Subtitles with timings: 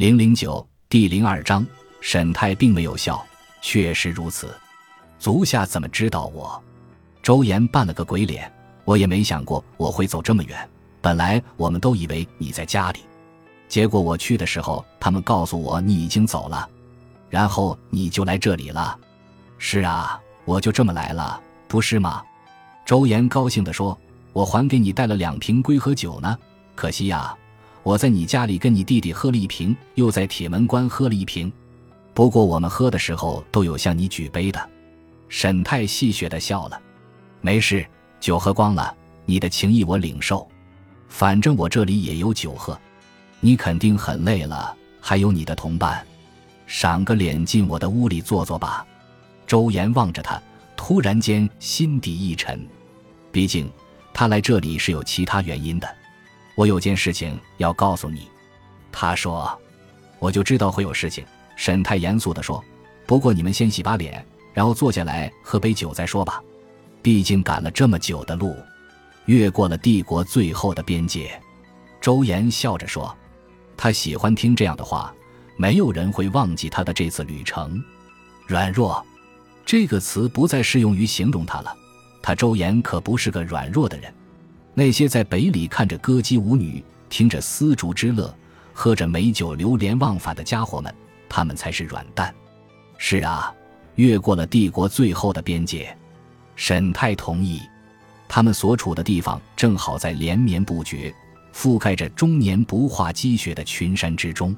[0.00, 1.62] 零零九第零二章，
[2.00, 3.22] 沈太并没有笑，
[3.60, 4.58] 确实如此。
[5.18, 6.58] 足下怎么知道我？
[7.22, 8.50] 周岩扮了个鬼脸，
[8.86, 10.66] 我也没想过我会走这么远。
[11.02, 13.00] 本来我们都以为你在家里，
[13.68, 16.66] 结果我去的时候，他们告诉我你已经走了，
[17.28, 18.98] 然后你就来这里了。
[19.58, 21.38] 是啊，我就这么来了，
[21.68, 22.22] 不是吗？
[22.86, 23.98] 周岩高兴地说
[24.32, 26.38] ：“我还给你带了两瓶龟和酒呢，
[26.74, 27.36] 可惜呀。”
[27.82, 31.50] 我在你家里跟你弟弟喝了一瓶，又在铁门关喝了一瓶。
[32.12, 34.68] 不过我们喝的时候都有向你举杯的。
[35.28, 36.80] 沈太戏谑的笑了。
[37.40, 37.86] 没事，
[38.18, 40.46] 酒喝光了，你的情谊我领受。
[41.08, 42.78] 反正我这里也有酒喝。
[43.40, 46.06] 你肯定很累了，还有你的同伴，
[46.66, 48.86] 赏个脸进我的屋里坐坐吧。
[49.46, 50.40] 周岩望着他，
[50.76, 52.68] 突然间心底一沉。
[53.32, 53.70] 毕竟
[54.12, 55.88] 他来这里是有其他原因的。
[56.54, 58.28] 我有件事情要告诉你，
[58.92, 59.58] 他说，
[60.18, 61.24] 我就知道会有事情。
[61.56, 62.62] 沈太严肃地说
[63.06, 66.42] ：“不过你们先洗把脸，然后坐下来喝杯酒再说吧。
[67.02, 68.56] 毕竟赶了这么久的路，
[69.26, 71.40] 越过了帝国最后的边界。”
[72.00, 73.14] 周岩笑着说
[73.76, 75.14] ：“他喜欢听这样的话，
[75.56, 77.82] 没有人会忘记他的这次旅程。
[78.46, 79.04] 软弱，
[79.66, 81.76] 这个词不再适用于形容他了。
[82.22, 84.12] 他周岩可不是个软弱的人。”
[84.74, 88.32] 那些在北里看着歌姬舞女，听着丝竹之乐，
[88.72, 90.94] 喝着美酒流连忘返的家伙们，
[91.28, 92.34] 他们才是软蛋。
[92.96, 93.52] 是啊，
[93.96, 95.96] 越过了帝国最后的边界。
[96.54, 97.60] 沈太同意，
[98.28, 101.12] 他们所处的地方正好在连绵不绝、
[101.54, 104.56] 覆盖着终年不化积雪的群山之中。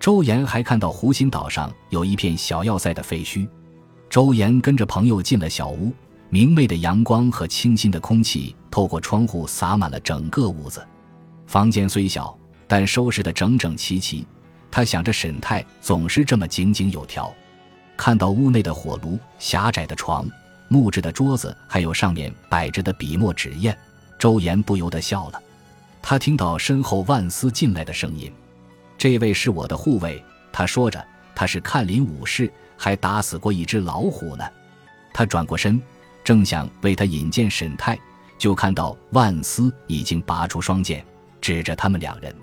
[0.00, 3.48] 周岩还看到湖心岛上有一片小要塞的废墟。
[4.10, 5.92] 周岩跟着朋友进了小屋。
[6.28, 10.86] 明媚的阳光和清新的空气透过窗户洒满了整个屋子。
[11.46, 12.36] 房间虽小，
[12.68, 14.26] 但收拾得整整齐齐。
[14.70, 17.32] 他想着沈太总是这么井井有条。
[17.96, 20.28] 看到屋内的火炉、狭窄的床、
[20.68, 23.74] 木质的桌子，还有上面摆着的笔墨纸砚，
[24.18, 25.42] 周岩不由得笑了。
[26.02, 28.30] 他听到身后万斯进来的声音
[28.98, 30.22] ：“这位是我的护卫。”
[30.52, 31.02] 他说着
[31.34, 34.44] ：“他是看林武士，还打死过一只老虎呢。”
[35.14, 35.80] 他转过身。
[36.22, 37.96] 正想为他引荐沈泰，
[38.38, 41.04] 就看到万斯已经拔出双剑，
[41.40, 42.34] 指着他们两人。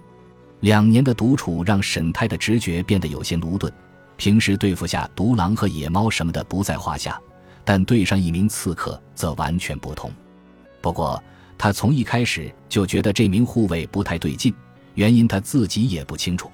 [0.62, 3.72] 两年的独处让沈泰的直觉变得有些驽钝。
[4.16, 7.20] 平时对付下独狼和野猫什么的不在话下，
[7.66, 10.12] 但对上一名刺客则完全不同。
[10.82, 11.22] 不过
[11.58, 14.54] 他从一开始就觉得这名护卫不太对劲，
[14.94, 16.50] 原因他自己也不清楚。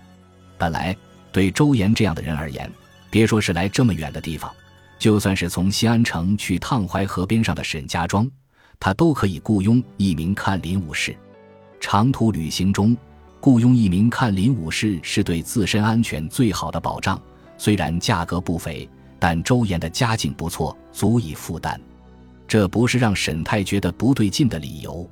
[0.57, 0.95] 本来
[1.31, 2.71] 对周岩这样的人而言，
[3.09, 4.51] 别说是来这么远的地方。
[4.97, 8.29] 就算是从西安城去趟淮河边上的沈家庄，
[8.79, 11.15] 他都可以雇佣一名看林武士。
[11.79, 12.95] 长途旅行中，
[13.41, 17.21] 雇佣一名看林武士是对自身安全最好的保障。
[17.57, 21.79] 虽然价格不菲，但周岩的家境不错，足以负担。
[22.47, 25.07] 这不是让沈太觉得不对劲的理由。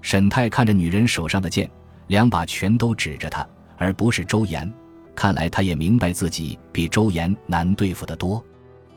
[0.00, 1.70] 沈太看着女人手上的剑，
[2.08, 3.46] 两把全都指着他，
[3.76, 4.70] 而不是周岩。
[5.14, 8.42] 看来他也明白自己比周岩难对付得多。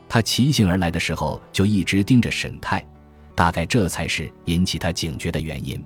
[0.08, 2.84] 他骑行而来的时候就一直盯着沈泰，
[3.36, 5.80] 大概这才是引起他警觉的原因。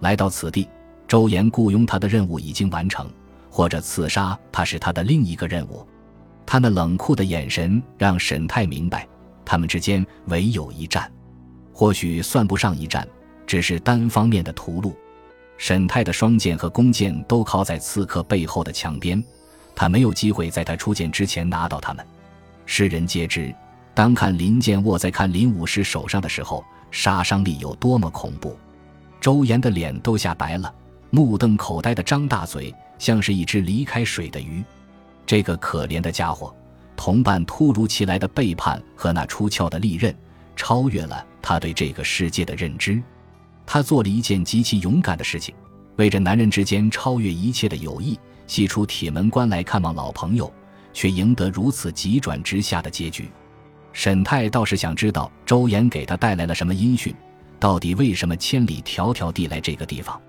[0.00, 0.68] 来到此地，
[1.08, 3.10] 周岩雇佣他的任务已经完成，
[3.50, 5.86] 或者刺杀他是他的另一个任务。
[6.46, 9.06] 他那冷酷的眼神让沈泰明白，
[9.44, 11.10] 他们之间唯有一战，
[11.72, 13.06] 或许算不上一战，
[13.46, 14.94] 只是单方面的屠戮。
[15.58, 19.20] 沈泰的双剑和弓箭都靠在刺客背后的墙边，
[19.74, 22.06] 他没有机会在他出剑之前拿到他们。
[22.64, 23.52] 世人皆知，
[23.94, 26.64] 当看林剑握在看林武士手上的时候，
[26.96, 28.56] 杀伤力有多么恐怖。
[29.20, 30.74] 周岩的脸都吓白了，
[31.10, 34.64] 目瞪口呆的张大嘴，像是一只离开水的鱼。
[35.26, 36.56] 这个可怜的家伙，
[36.96, 40.16] 同伴突如其来的背叛和那出鞘的利刃，
[40.56, 43.02] 超越了他对这个世界的认知。
[43.66, 45.54] 他做了一件极其勇敢的事情，
[45.96, 50.50] 为着男人之间超越一切的友谊，系出铁门关来看望老朋友。
[50.94, 53.30] 却赢得如此急转直下的结局，
[53.96, 57.16] 沈泰倒是想知道周岩给他带来了什么音讯，
[57.58, 60.20] 到底为什么千里迢迢地来这个地方？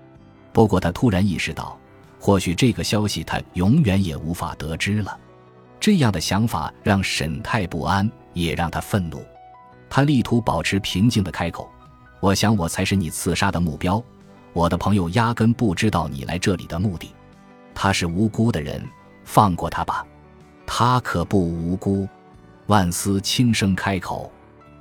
[0.54, 1.78] 不过他突然意识到，
[2.18, 5.14] 或许这个消息他永远也无法得知了。
[5.78, 9.22] 这样的想法让沈泰不安，也让他愤怒。
[9.90, 11.70] 他力图保持平静的开口
[12.20, 14.02] ：“我想我才是你刺杀的目标。
[14.54, 17.14] 我的朋友压根不知道你来这里的目的，
[17.74, 18.82] 他是无辜的人，
[19.24, 20.06] 放过他吧。”
[20.66, 22.08] 他可不无辜，
[22.68, 24.32] 万斯轻声开口。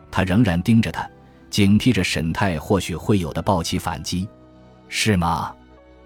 [0.09, 1.09] 他仍然盯着他，
[1.49, 4.27] 警惕着沈泰或许会有的暴起反击，
[4.87, 5.53] 是吗？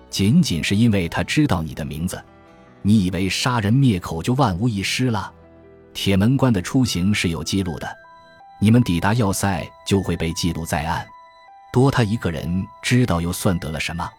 [0.10, 2.22] 仅仅是因为他知道你的名字？
[2.81, 5.31] 你以为杀人灭口就万无一失了？
[5.94, 7.88] 铁门关的出行是有记录的，
[8.60, 11.06] 你们抵达要塞就会被记录在案。
[11.72, 14.10] 多他一个人知道又算得了什么？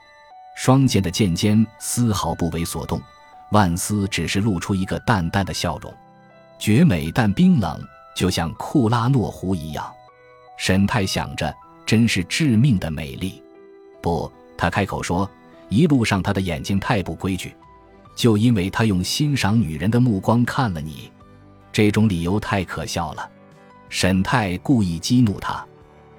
[0.57, 3.01] 双剑的剑尖丝毫不为所动，
[3.51, 5.93] 万斯只是露出一个淡淡的笑容，
[6.63, 7.77] 绝美但冰冷，
[8.15, 9.93] 就像库拉诺湖一样。
[10.57, 11.53] 沈泰想着，
[11.85, 13.43] 真是致命的美丽。
[14.01, 15.29] 不，他开口说，
[15.69, 17.53] 一路上他的眼睛太不规矩，
[18.15, 21.11] 就因为他用欣赏女人的目光看了你，
[21.73, 23.29] 这种理由太可笑了。
[23.89, 25.67] 沈泰故意激怒他。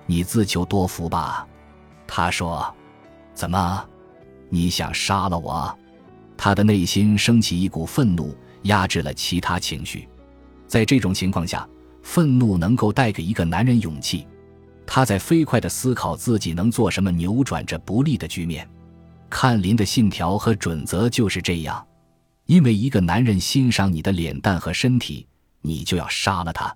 [0.06, 1.48] 你自求多福吧，
[2.06, 2.76] 他说
[3.34, 3.86] ：“怎么，
[4.50, 5.74] 你想杀了我？”
[6.36, 10.06] 他的内心升起一股愤怒，压制了其他情绪。
[10.74, 11.70] 在这种情况下，
[12.02, 14.26] 愤怒能够带给一个男人勇气。
[14.88, 18.68] 他在飞快地思考自己能做什么扭转这不利的局面。
[19.30, 21.86] 看林的信条和准则就是这样：
[22.48, 25.28] 因为一个男人欣赏你的脸蛋和身体，
[25.62, 26.76] 你就要杀了他。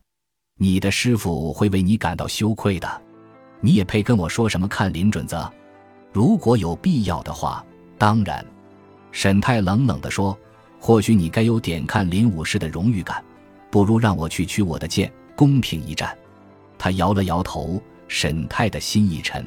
[0.60, 3.02] 你的师傅会为你感到羞愧的。
[3.62, 5.52] 你也配跟我说什么看林准则？
[6.14, 7.66] 如果有必要的话，
[7.98, 8.46] 当然。
[9.12, 10.38] 沈泰冷冷地说
[10.80, 13.26] ：“或许你该有点看林武士的荣誉感，
[13.70, 16.18] 不如让我去取我的剑，公平一战。”
[16.78, 17.82] 他摇了摇头。
[18.10, 19.46] 沈泰的心一沉。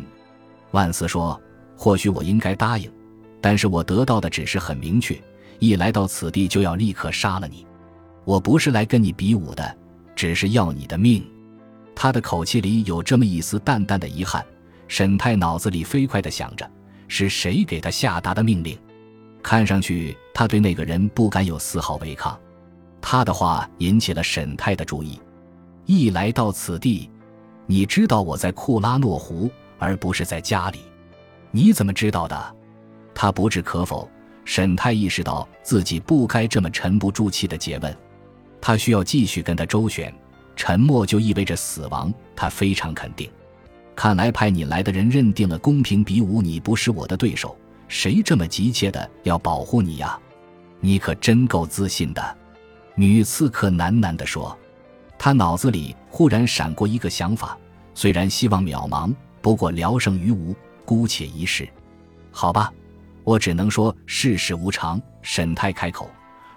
[0.72, 1.40] 万斯说
[1.78, 2.92] ：“或许我应该答应，
[3.40, 5.18] 但是我得到的指示很明确：
[5.58, 7.66] 一来到此地就要立刻杀了你。
[8.22, 9.78] 我不是来跟你比武的，
[10.14, 11.26] 只是要你的命。”
[11.96, 14.44] 他的口气里有这么一丝淡淡的遗憾。
[14.88, 16.70] 沈泰脑子里飞快地想着，
[17.08, 18.78] 是谁给他下达的命令？
[19.42, 22.38] 看上去他对那个人不敢有丝毫违抗。
[23.00, 25.20] 他的话引起了沈泰的注意。
[25.86, 27.10] 一来到此地，
[27.66, 30.80] 你知道我在库拉诺湖，而不是在家里。
[31.50, 32.56] 你怎么知道的？
[33.14, 34.08] 他不置可否。
[34.44, 37.96] 沈泰意识到自己不该这么沉不住气的诘问。
[38.60, 40.12] 他需要继续跟他周旋。
[40.56, 43.30] 沉默就意味着死亡，他非常肯定。
[43.96, 47.56] 看来派你来的人认定了公平比武，你不是我的对手。
[47.88, 50.18] 谁这么急切的要保护你呀？
[50.80, 52.22] 你可真够自信的。”
[53.00, 54.54] 女刺客喃喃地说。
[55.18, 57.56] 他脑子里忽然闪过一个想法，
[57.94, 59.10] 虽然希望渺茫，
[59.40, 60.54] 不过聊胜于无，
[60.84, 61.66] 姑且一试。
[62.30, 62.70] 好吧，
[63.24, 65.00] 我只能说世事无常。
[65.22, 66.10] 沈泰开口：“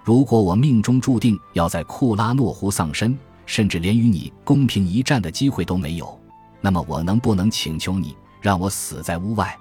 [0.04, 6.18] 如果我命中注定要在库拉诺湖丧生。”甚至连与你公平一战的机会都没有，
[6.62, 9.54] 那么我能不能请求你让我死在屋外？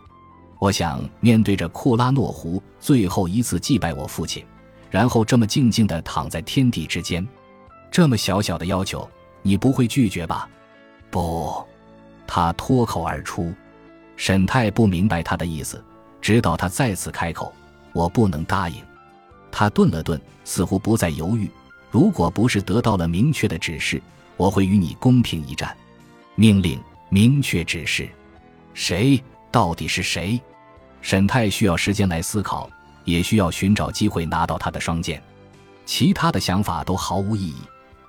[0.59, 4.45] 我想面对着库拉诺湖最后一次祭拜我父亲，
[4.93, 7.27] 然后这么静静地躺在天地之间。
[7.89, 9.09] 这么小小的要求，
[9.41, 10.47] 你不会拒绝吧？
[11.09, 11.65] 不，
[12.27, 13.51] 他脱口而出。
[14.17, 15.83] 沈泰不明白他的意思，
[16.21, 17.51] 直到他再次开口
[17.91, 18.75] ：“我不能答应。”
[19.51, 21.49] 他顿了顿，似乎不再犹豫。
[21.89, 23.99] 如果不是得到了明确的指示，
[24.37, 25.75] 我会与你公平一战。
[26.35, 26.79] 命令，
[27.09, 28.07] 明确指示，
[28.75, 29.19] 谁？
[29.51, 30.39] 到底是谁？
[31.01, 32.69] 沈泰需要时间来思考，
[33.03, 35.21] 也需要寻找机会拿到他的双剑。
[35.85, 37.55] 其他的想法都毫无意义。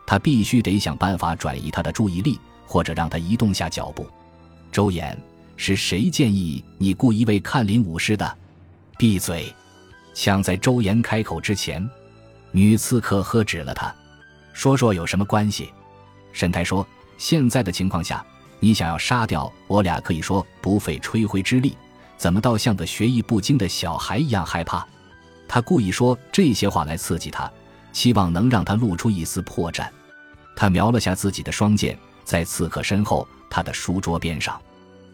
[0.06, 4.06] 他必须得想办法转移他的注意力，或者让他移动下脚步。
[4.70, 5.19] 周岩，
[5.56, 8.37] 是谁建议你雇一位看林武士的？
[8.99, 9.50] 闭嘴！
[10.12, 11.88] 抢在周岩开口之前。
[12.52, 13.93] 女刺客喝止了他，
[14.52, 15.73] 说说有什么关系？
[16.33, 18.25] 沈泰说：“现在的情况下，
[18.61, 21.76] 你想要杀掉我俩，可以说不费吹灰之力，
[22.18, 24.87] 怎么倒像个学艺不精的小孩一样害怕？”
[25.54, 27.49] 他故意说这些话来刺激他，
[27.92, 29.88] 希望能让他露出一丝破绽。
[30.56, 34.61] 他瞄了下自己的双剑，在刺客身后，他的书桌边上。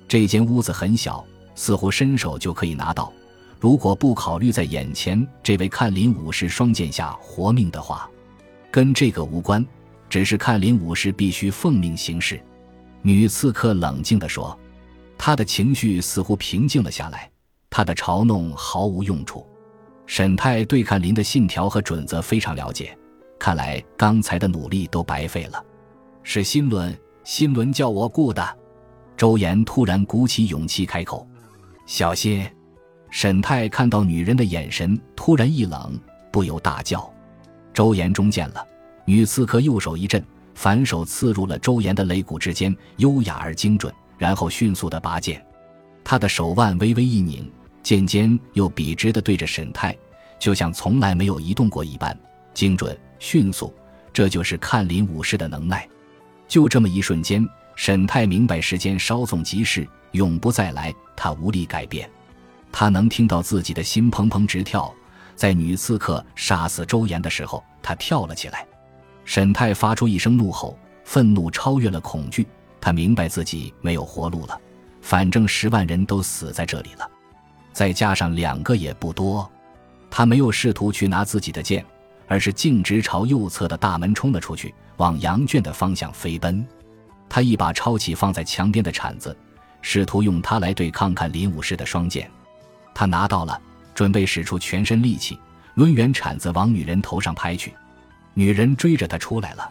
[0.09, 1.23] 这间屋子很小，
[1.55, 3.13] 似乎伸手就可以拿到。
[3.59, 8.09] 如果不考虑在眼前这位看林武士双剑下活命的话，
[8.71, 9.63] 跟这个无关，
[10.09, 12.43] 只是看林武士必须奉命行事。
[13.03, 14.59] 女刺客冷静地说，
[15.19, 17.31] 她的情绪似乎平静了下来，
[17.69, 19.47] 她的嘲弄毫无用处。
[20.13, 22.99] 沈泰对看林的信条和准则非常了解，
[23.39, 25.65] 看来刚才的努力都白费了。
[26.25, 28.59] 是新伦，新伦叫我雇的。
[29.17, 31.25] 周岩突然鼓起勇气开口
[31.87, 32.45] ：“小心。”
[33.09, 35.97] 沈泰看到女人的眼神突然一冷，
[36.33, 37.09] 不由大叫
[37.73, 38.67] ：“周岩中箭了！”
[39.07, 40.21] 女刺客右手一震，
[40.57, 45.41] 反手刺入了周岩的肋骨之间，优雅而精准，然后迅速的拔剑。
[46.03, 47.49] 他的手腕微微一拧，
[47.83, 49.97] 剑尖又笔直的对着沈泰，
[50.39, 52.19] 就像从来没有移动过一般，
[52.55, 53.75] 精准迅速。
[54.13, 55.89] 这就是看林武士的能耐。
[56.49, 62.11] 就这么一瞬间，沈泰明白时间稍纵即逝，永不再来，他无力改变。
[62.73, 64.93] 他能听到自己的心怦怦直跳，
[65.35, 68.67] 在女刺客杀死周岩的时候，他跳了起来。
[69.25, 72.47] 沈泰发出一声怒吼，愤怒超越了恐惧。
[72.81, 74.61] 他明白自己没有活路了，
[75.03, 77.09] 反正十万人都死在这里了，
[77.73, 79.49] 再加上两个也不多。
[80.11, 81.85] 他没有试图去拿自己的剑，
[82.27, 86.67] 而是径直朝右侧的大门冲了出去，往羊圈的方向飞奔。
[87.29, 89.37] 他一把抄起放在墙边的铲子，
[89.83, 92.29] 试图用它来对抗看林武士的双剑。
[92.93, 93.61] 他拿到了，
[93.95, 95.39] 准备使出全身力气，
[95.77, 97.73] 抡圆铲子往女人头上拍去。
[98.35, 99.71] 女人追着他出来了，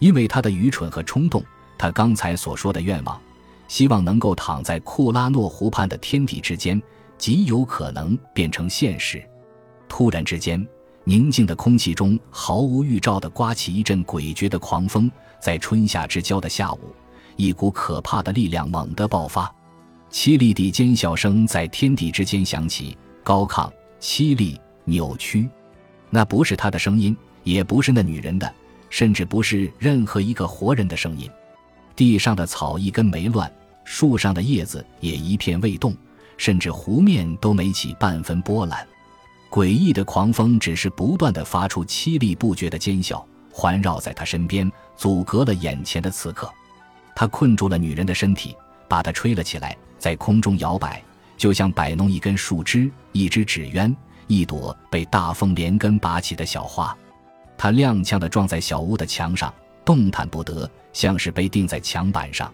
[0.00, 1.42] 因为他的愚蠢和冲动，
[1.78, 3.20] 他刚才所说的愿望，
[3.68, 6.82] 希望能够躺在库拉诺湖畔的天地之间，
[7.18, 9.22] 极有可能变成现实。
[9.88, 10.66] 突然之间，
[11.04, 15.10] 宁静的空气中毫无预兆地刮起一阵诡谲的狂风。
[15.40, 16.94] 在春夏之交的下午，
[17.36, 19.54] 一股可怕的力量猛地爆发，
[20.10, 23.70] 凄厉的尖笑声在天地之间响起，高亢、
[24.00, 25.48] 凄厉、扭曲。
[26.10, 28.52] 那不是他的声音，也不是那女人的，
[28.90, 31.30] 甚至不是任何一个活人的声音。
[31.94, 33.50] 地上的草一根没乱，
[33.84, 35.96] 树上的叶子也一片未动，
[36.38, 38.86] 甚至湖面都没起半分波澜。
[39.50, 46.50] 诡异的狂风只是不断的发出凄厉不绝的尖啸，环绕在他身边，阻隔了眼前的刺客。
[47.14, 51.02] 他困住了女人的身体，把她吹了起来，在空中摇摆，
[51.36, 53.94] 就像摆弄一根树枝、一只纸鸢、
[54.28, 56.96] 一朵被大风连根拔起的小花。
[57.56, 59.52] 他踉跄地撞在小屋的墙上，
[59.84, 62.52] 动弹不得，像是被钉在墙板上。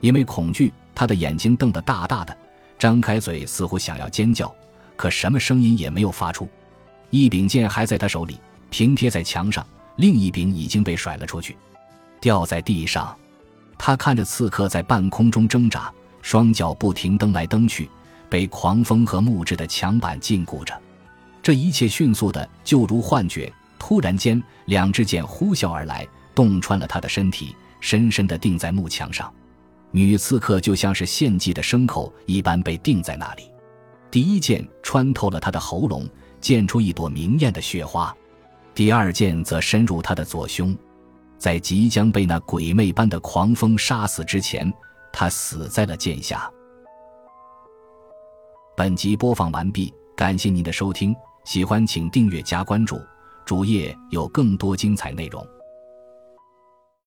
[0.00, 2.36] 因为恐惧，他的眼睛瞪得大大的，
[2.82, 4.52] 张开嘴，似乎想要尖叫。
[4.96, 6.48] 可什么声音也没有发出，
[7.10, 11.56] 一柄剑还在他手里，平贴在墙上；另一柄已经被甩了出去，
[12.20, 13.16] 掉在地上。
[13.78, 17.88] 他看着刺客在半空中挣扎，双脚不停蹬来蹬去，
[18.28, 20.76] 被狂风和木质的墙板禁锢着。
[21.40, 23.52] 这一切迅速的，就如幻觉。
[23.78, 29.32] 突然间，两支箭呼啸而来，洞穿了他的身体，深深的钉在木墙上。
[29.92, 33.44] 女刺客就像是献祭的牲口一般被钉在那里。
[34.10, 36.08] 第一剑穿透了他的喉咙，
[36.40, 38.14] 溅出一朵明艳的血花；
[38.74, 40.76] 第二剑则深入他的左胸，
[41.38, 44.72] 在即将被那鬼魅般的狂风杀死之前，
[45.12, 46.50] 他死在了剑下。
[48.74, 52.98] 本集播放完毕，感谢您的收听，喜欢请订阅加关注，
[53.44, 55.46] 主页有更多精彩内容。